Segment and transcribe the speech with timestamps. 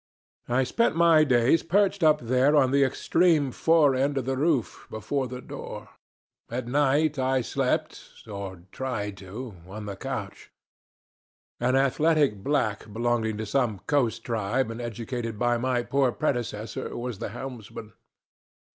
[0.49, 4.87] I spent my days perched up there on the extreme fore end of that roof,
[4.89, 5.89] before the door.
[6.49, 10.49] At night I slept, or tried to, on the couch.
[11.59, 17.19] An athletic black belonging to some coast tribe, and educated by my poor predecessor, was
[17.19, 17.93] the helmsman.